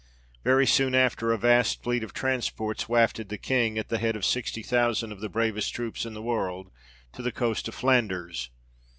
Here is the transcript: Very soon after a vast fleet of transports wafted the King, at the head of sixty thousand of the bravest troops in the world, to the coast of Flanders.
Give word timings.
Very 0.43 0.65
soon 0.65 0.95
after 0.95 1.31
a 1.31 1.37
vast 1.37 1.83
fleet 1.83 2.03
of 2.03 2.11
transports 2.11 2.89
wafted 2.89 3.29
the 3.29 3.37
King, 3.37 3.77
at 3.77 3.89
the 3.89 3.99
head 3.99 4.15
of 4.15 4.25
sixty 4.25 4.63
thousand 4.63 5.11
of 5.11 5.19
the 5.19 5.29
bravest 5.29 5.75
troops 5.75 6.07
in 6.07 6.15
the 6.15 6.23
world, 6.23 6.71
to 7.13 7.21
the 7.21 7.31
coast 7.31 7.67
of 7.67 7.75
Flanders. 7.75 8.49